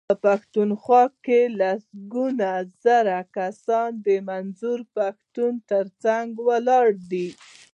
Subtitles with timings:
[0.25, 2.49] پښتونخوا کې لسګونه
[2.83, 7.27] زره کسان د منظور پښتون ترڅنګ ولاړ دي.